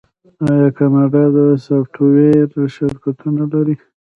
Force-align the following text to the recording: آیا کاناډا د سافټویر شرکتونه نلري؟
آیا 0.49 0.69
کاناډا 0.77 1.23
د 1.35 1.37
سافټویر 1.65 2.49
شرکتونه 2.75 3.41
نلري؟ 3.51 3.75